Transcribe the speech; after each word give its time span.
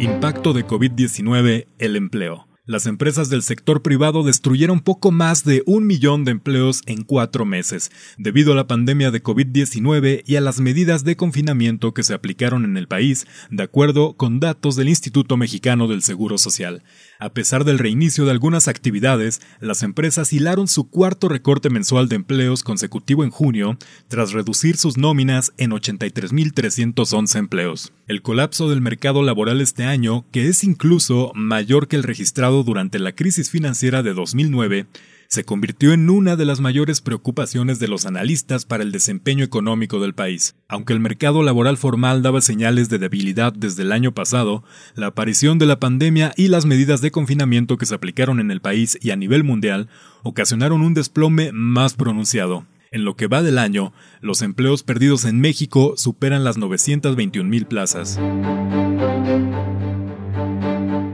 Impacto 0.00 0.54
de 0.54 0.66
COVID-19, 0.66 1.66
el 1.78 1.96
empleo. 1.96 2.48
Las 2.66 2.86
empresas 2.86 3.28
del 3.28 3.42
sector 3.42 3.82
privado 3.82 4.22
destruyeron 4.22 4.80
poco 4.80 5.12
más 5.12 5.44
de 5.44 5.62
un 5.66 5.86
millón 5.86 6.24
de 6.24 6.30
empleos 6.30 6.80
en 6.86 7.02
cuatro 7.02 7.44
meses, 7.44 7.90
debido 8.16 8.54
a 8.54 8.56
la 8.56 8.66
pandemia 8.66 9.10
de 9.10 9.22
COVID-19 9.22 10.22
y 10.24 10.36
a 10.36 10.40
las 10.40 10.60
medidas 10.60 11.04
de 11.04 11.14
confinamiento 11.14 11.92
que 11.92 12.02
se 12.02 12.14
aplicaron 12.14 12.64
en 12.64 12.78
el 12.78 12.88
país, 12.88 13.26
de 13.50 13.64
acuerdo 13.64 14.14
con 14.14 14.40
datos 14.40 14.76
del 14.76 14.88
Instituto 14.88 15.36
Mexicano 15.36 15.88
del 15.88 16.00
Seguro 16.00 16.38
Social. 16.38 16.82
A 17.18 17.34
pesar 17.34 17.64
del 17.64 17.78
reinicio 17.78 18.24
de 18.24 18.30
algunas 18.30 18.66
actividades, 18.66 19.42
las 19.60 19.82
empresas 19.82 20.32
hilaron 20.32 20.66
su 20.66 20.88
cuarto 20.88 21.28
recorte 21.28 21.68
mensual 21.68 22.08
de 22.08 22.16
empleos 22.16 22.62
consecutivo 22.62 23.24
en 23.24 23.30
junio, 23.30 23.76
tras 24.08 24.32
reducir 24.32 24.78
sus 24.78 24.96
nóminas 24.96 25.52
en 25.58 25.72
83.311 25.72 27.38
empleos. 27.38 27.92
El 28.06 28.22
colapso 28.22 28.70
del 28.70 28.80
mercado 28.80 29.22
laboral 29.22 29.60
este 29.60 29.84
año, 29.84 30.24
que 30.30 30.48
es 30.48 30.64
incluso 30.64 31.30
mayor 31.34 31.88
que 31.88 31.96
el 31.96 32.02
registrado 32.02 32.53
durante 32.62 32.98
la 32.98 33.12
crisis 33.12 33.50
financiera 33.50 34.02
de 34.02 34.14
2009, 34.14 34.86
se 35.28 35.44
convirtió 35.44 35.92
en 35.92 36.10
una 36.10 36.36
de 36.36 36.44
las 36.44 36.60
mayores 36.60 37.00
preocupaciones 37.00 37.80
de 37.80 37.88
los 37.88 38.06
analistas 38.06 38.64
para 38.64 38.82
el 38.82 38.92
desempeño 38.92 39.44
económico 39.44 39.98
del 39.98 40.14
país. 40.14 40.54
Aunque 40.68 40.92
el 40.92 41.00
mercado 41.00 41.42
laboral 41.42 41.76
formal 41.76 42.22
daba 42.22 42.40
señales 42.40 42.88
de 42.88 42.98
debilidad 42.98 43.52
desde 43.52 43.82
el 43.82 43.92
año 43.92 44.12
pasado, 44.12 44.62
la 44.94 45.08
aparición 45.08 45.58
de 45.58 45.66
la 45.66 45.80
pandemia 45.80 46.32
y 46.36 46.48
las 46.48 46.66
medidas 46.66 47.00
de 47.00 47.10
confinamiento 47.10 47.78
que 47.78 47.86
se 47.86 47.94
aplicaron 47.94 48.38
en 48.38 48.50
el 48.50 48.60
país 48.60 48.96
y 49.00 49.10
a 49.10 49.16
nivel 49.16 49.42
mundial 49.42 49.88
ocasionaron 50.22 50.82
un 50.82 50.94
desplome 50.94 51.50
más 51.52 51.94
pronunciado. 51.94 52.66
En 52.92 53.04
lo 53.04 53.16
que 53.16 53.26
va 53.26 53.42
del 53.42 53.58
año, 53.58 53.92
los 54.20 54.40
empleos 54.40 54.84
perdidos 54.84 55.24
en 55.24 55.40
México 55.40 55.94
superan 55.96 56.44
las 56.44 56.58
921 56.58 57.50
mil 57.50 57.66
plazas. 57.66 58.20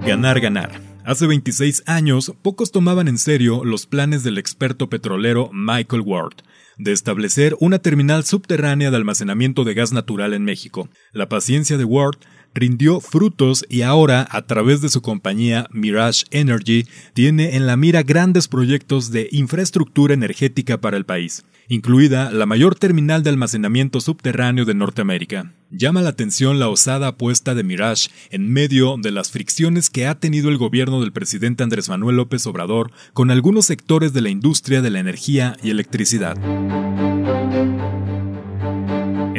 Ganar, 0.06 0.40
ganar. 0.40 0.89
Hace 1.04 1.26
26 1.26 1.84
años, 1.86 2.32
pocos 2.42 2.72
tomaban 2.72 3.08
en 3.08 3.18
serio 3.18 3.64
los 3.64 3.86
planes 3.86 4.22
del 4.22 4.38
experto 4.38 4.88
petrolero 4.88 5.50
Michael 5.52 6.02
Ward 6.02 6.34
de 6.80 6.92
establecer 6.92 7.56
una 7.60 7.78
terminal 7.78 8.24
subterránea 8.24 8.90
de 8.90 8.96
almacenamiento 8.96 9.64
de 9.64 9.74
gas 9.74 9.92
natural 9.92 10.32
en 10.32 10.44
México. 10.44 10.88
La 11.12 11.28
paciencia 11.28 11.76
de 11.76 11.84
Ward 11.84 12.16
rindió 12.54 13.00
frutos 13.00 13.66
y 13.68 13.82
ahora, 13.82 14.26
a 14.30 14.42
través 14.46 14.80
de 14.80 14.88
su 14.88 15.02
compañía 15.02 15.66
Mirage 15.70 16.24
Energy, 16.30 16.86
tiene 17.12 17.56
en 17.56 17.66
la 17.66 17.76
mira 17.76 18.02
grandes 18.02 18.48
proyectos 18.48 19.10
de 19.10 19.28
infraestructura 19.30 20.14
energética 20.14 20.80
para 20.80 20.96
el 20.96 21.04
país, 21.04 21.44
incluida 21.69 22.31
la 22.31 22.47
mayor 22.47 22.75
terminal 22.75 23.22
de 23.22 23.31
almacenamiento 23.31 24.00
subterráneo 24.00 24.65
de 24.65 24.75
Norteamérica. 24.75 25.53
Llama 25.71 26.03
la 26.03 26.10
atención 26.10 26.59
la 26.59 26.69
osada 26.69 27.09
apuesta 27.09 27.54
de 27.54 27.62
Mirage 27.62 28.10
en 28.31 28.53
medio 28.53 28.97
de 29.00 29.12
las 29.12 29.31
fricciones 29.31 29.88
que 29.88 30.06
ha 30.06 30.19
tenido 30.19 30.48
el 30.48 30.59
gobierno 30.59 31.00
del 31.00 31.12
presidente 31.12 31.62
Andrés 31.62 31.88
Manuel 31.88 32.16
López 32.16 32.47
Obrador 32.47 32.91
con 33.12 33.31
algunos 33.31 33.66
sectores 33.66 34.12
de 34.12 34.21
la 34.21 34.31
industria 34.31 34.82
de 34.82 34.91
la 34.91 35.00
energía 35.00 35.56
y 35.62 35.71
electricidad. 35.71 36.37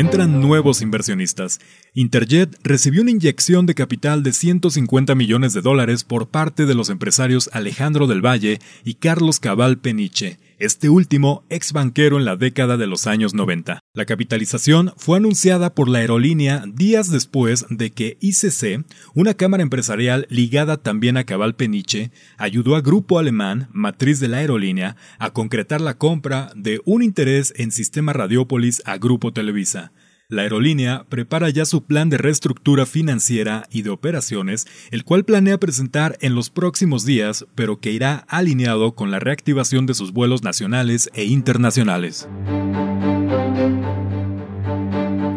Entran 0.01 0.41
nuevos 0.41 0.81
inversionistas. 0.81 1.59
Interjet 1.93 2.57
recibió 2.63 3.01
una 3.01 3.11
inyección 3.11 3.65
de 3.65 3.75
capital 3.75 4.23
de 4.23 4.33
150 4.33 5.13
millones 5.15 5.53
de 5.53 5.61
dólares 5.61 6.03
por 6.03 6.29
parte 6.29 6.65
de 6.65 6.73
los 6.73 6.89
empresarios 6.89 7.49
Alejandro 7.53 8.07
del 8.07 8.25
Valle 8.25 8.59
y 8.83 8.95
Carlos 8.95 9.39
Cabal 9.39 9.77
Peniche, 9.77 10.39
este 10.61 10.89
último 10.89 11.43
ex 11.49 11.73
banquero 11.73 12.17
en 12.17 12.25
la 12.25 12.35
década 12.35 12.77
de 12.77 12.85
los 12.85 13.07
años 13.07 13.33
90. 13.33 13.79
La 13.93 14.05
capitalización 14.05 14.93
fue 14.95 15.17
anunciada 15.17 15.73
por 15.73 15.89
la 15.89 15.99
aerolínea 15.99 16.63
días 16.67 17.09
después 17.09 17.65
de 17.69 17.91
que 17.91 18.17
ICC, 18.21 18.85
una 19.15 19.33
cámara 19.33 19.63
empresarial 19.63 20.27
ligada 20.29 20.77
también 20.77 21.17
a 21.17 21.23
Cabal 21.23 21.55
Peniche, 21.55 22.11
ayudó 22.37 22.75
a 22.75 22.81
Grupo 22.81 23.17
Alemán, 23.17 23.69
matriz 23.71 24.19
de 24.19 24.27
la 24.27 24.37
aerolínea, 24.37 24.97
a 25.17 25.31
concretar 25.31 25.81
la 25.81 25.97
compra 25.97 26.51
de 26.55 26.79
un 26.85 27.01
interés 27.01 27.53
en 27.57 27.71
Sistema 27.71 28.13
Radiópolis 28.13 28.83
a 28.85 28.97
Grupo 28.97 29.33
Televisa. 29.33 29.91
La 30.31 30.43
aerolínea 30.43 31.03
prepara 31.09 31.49
ya 31.49 31.65
su 31.65 31.83
plan 31.83 32.09
de 32.09 32.17
reestructura 32.17 32.85
financiera 32.85 33.67
y 33.69 33.81
de 33.81 33.89
operaciones, 33.89 34.65
el 34.89 35.03
cual 35.03 35.25
planea 35.25 35.57
presentar 35.57 36.17
en 36.21 36.35
los 36.35 36.49
próximos 36.49 37.03
días, 37.03 37.45
pero 37.53 37.81
que 37.81 37.91
irá 37.91 38.23
alineado 38.29 38.95
con 38.95 39.11
la 39.11 39.19
reactivación 39.19 39.85
de 39.87 39.93
sus 39.93 40.13
vuelos 40.13 40.41
nacionales 40.41 41.09
e 41.15 41.25
internacionales. 41.25 42.29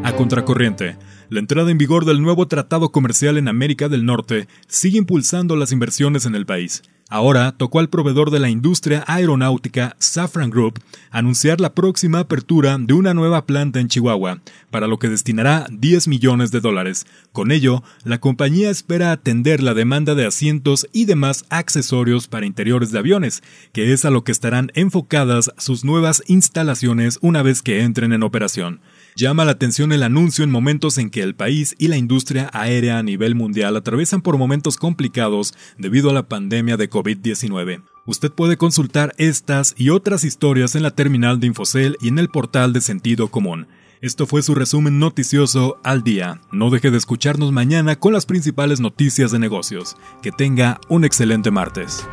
A 0.04 0.12
contracorriente, 0.16 0.96
la 1.28 1.40
entrada 1.40 1.72
en 1.72 1.78
vigor 1.78 2.04
del 2.04 2.22
nuevo 2.22 2.46
tratado 2.46 2.92
comercial 2.92 3.36
en 3.36 3.48
América 3.48 3.88
del 3.88 4.06
Norte 4.06 4.46
sigue 4.68 4.98
impulsando 4.98 5.56
las 5.56 5.72
inversiones 5.72 6.24
en 6.24 6.36
el 6.36 6.46
país. 6.46 6.84
Ahora 7.14 7.52
tocó 7.52 7.78
al 7.78 7.90
proveedor 7.90 8.32
de 8.32 8.40
la 8.40 8.50
industria 8.50 9.04
aeronáutica 9.06 9.94
Safran 10.00 10.50
Group 10.50 10.80
anunciar 11.12 11.60
la 11.60 11.72
próxima 11.72 12.18
apertura 12.18 12.76
de 12.76 12.92
una 12.92 13.14
nueva 13.14 13.46
planta 13.46 13.78
en 13.78 13.86
Chihuahua, 13.86 14.40
para 14.72 14.88
lo 14.88 14.98
que 14.98 15.08
destinará 15.08 15.68
10 15.70 16.08
millones 16.08 16.50
de 16.50 16.60
dólares. 16.60 17.06
Con 17.30 17.52
ello, 17.52 17.84
la 18.02 18.18
compañía 18.18 18.68
espera 18.68 19.12
atender 19.12 19.62
la 19.62 19.74
demanda 19.74 20.16
de 20.16 20.26
asientos 20.26 20.88
y 20.92 21.04
demás 21.04 21.44
accesorios 21.50 22.26
para 22.26 22.46
interiores 22.46 22.90
de 22.90 22.98
aviones, 22.98 23.44
que 23.72 23.92
es 23.92 24.04
a 24.04 24.10
lo 24.10 24.24
que 24.24 24.32
estarán 24.32 24.72
enfocadas 24.74 25.52
sus 25.56 25.84
nuevas 25.84 26.20
instalaciones 26.26 27.20
una 27.22 27.44
vez 27.44 27.62
que 27.62 27.82
entren 27.82 28.12
en 28.12 28.24
operación. 28.24 28.80
Llama 29.16 29.44
la 29.44 29.52
atención 29.52 29.92
el 29.92 30.02
anuncio 30.02 30.42
en 30.42 30.50
momentos 30.50 30.98
en 30.98 31.08
que 31.08 31.22
el 31.22 31.36
país 31.36 31.76
y 31.78 31.86
la 31.86 31.96
industria 31.96 32.50
aérea 32.52 32.98
a 32.98 33.02
nivel 33.04 33.36
mundial 33.36 33.76
atraviesan 33.76 34.22
por 34.22 34.38
momentos 34.38 34.76
complicados 34.76 35.54
debido 35.78 36.10
a 36.10 36.12
la 36.12 36.28
pandemia 36.28 36.76
de 36.76 36.90
COVID-19. 36.90 37.84
Usted 38.06 38.32
puede 38.32 38.56
consultar 38.56 39.14
estas 39.16 39.76
y 39.78 39.90
otras 39.90 40.24
historias 40.24 40.74
en 40.74 40.82
la 40.82 40.90
terminal 40.90 41.38
de 41.38 41.46
Infocel 41.46 41.96
y 42.00 42.08
en 42.08 42.18
el 42.18 42.28
portal 42.28 42.72
de 42.72 42.80
Sentido 42.80 43.28
Común. 43.28 43.68
Esto 44.00 44.26
fue 44.26 44.42
su 44.42 44.56
resumen 44.56 44.98
noticioso 44.98 45.78
al 45.84 46.02
día. 46.02 46.40
No 46.50 46.70
deje 46.70 46.90
de 46.90 46.98
escucharnos 46.98 47.52
mañana 47.52 47.96
con 47.96 48.12
las 48.12 48.26
principales 48.26 48.80
noticias 48.80 49.30
de 49.30 49.38
negocios. 49.38 49.96
Que 50.22 50.32
tenga 50.32 50.80
un 50.88 51.04
excelente 51.04 51.52
martes. 51.52 52.04